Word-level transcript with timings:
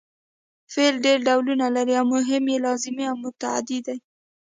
فعل 0.73 0.95
ډېر 1.05 1.17
ډولونه 1.27 1.65
لري 1.75 1.93
او 1.99 2.05
مهم 2.15 2.43
یې 2.51 2.57
لازمي 2.65 3.03
او 3.11 3.15
متعدي 3.23 3.79
دي. 3.87 3.97